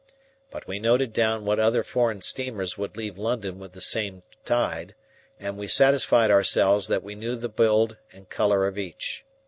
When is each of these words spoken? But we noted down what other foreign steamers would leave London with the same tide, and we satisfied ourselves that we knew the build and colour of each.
But 0.49 0.67
we 0.67 0.79
noted 0.79 1.13
down 1.13 1.45
what 1.45 1.59
other 1.59 1.83
foreign 1.83 2.21
steamers 2.21 2.75
would 2.75 2.97
leave 2.97 3.19
London 3.19 3.59
with 3.59 3.73
the 3.73 3.81
same 3.81 4.23
tide, 4.45 4.95
and 5.39 5.59
we 5.59 5.67
satisfied 5.67 6.31
ourselves 6.31 6.87
that 6.87 7.03
we 7.03 7.13
knew 7.13 7.35
the 7.35 7.49
build 7.49 7.97
and 8.11 8.27
colour 8.27 8.65
of 8.65 8.79
each. 8.79 9.23